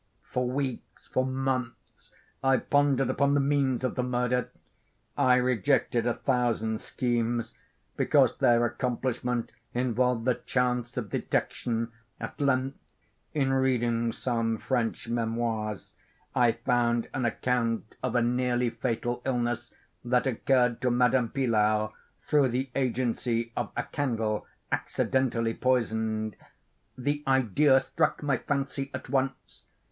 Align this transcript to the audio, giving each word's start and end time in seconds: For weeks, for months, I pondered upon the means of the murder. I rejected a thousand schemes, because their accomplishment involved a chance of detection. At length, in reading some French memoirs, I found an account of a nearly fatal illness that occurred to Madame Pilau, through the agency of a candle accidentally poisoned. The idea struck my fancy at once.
For 0.23 0.49
weeks, 0.49 1.05
for 1.05 1.23
months, 1.23 2.11
I 2.43 2.57
pondered 2.57 3.11
upon 3.11 3.35
the 3.35 3.39
means 3.39 3.83
of 3.83 3.93
the 3.93 4.01
murder. 4.01 4.49
I 5.15 5.35
rejected 5.35 6.07
a 6.07 6.13
thousand 6.15 6.81
schemes, 6.81 7.53
because 7.97 8.35
their 8.39 8.65
accomplishment 8.65 9.51
involved 9.75 10.27
a 10.27 10.33
chance 10.33 10.97
of 10.97 11.11
detection. 11.11 11.91
At 12.19 12.41
length, 12.41 12.79
in 13.35 13.53
reading 13.53 14.11
some 14.11 14.57
French 14.57 15.07
memoirs, 15.07 15.93
I 16.33 16.53
found 16.53 17.07
an 17.13 17.23
account 17.23 17.93
of 18.01 18.15
a 18.15 18.23
nearly 18.23 18.71
fatal 18.71 19.21
illness 19.23 19.71
that 20.03 20.25
occurred 20.25 20.81
to 20.81 20.89
Madame 20.89 21.29
Pilau, 21.29 21.91
through 22.23 22.47
the 22.47 22.71
agency 22.73 23.53
of 23.55 23.71
a 23.77 23.83
candle 23.83 24.47
accidentally 24.71 25.53
poisoned. 25.53 26.37
The 26.97 27.23
idea 27.27 27.79
struck 27.79 28.23
my 28.23 28.37
fancy 28.37 28.89
at 28.95 29.07
once. 29.07 29.61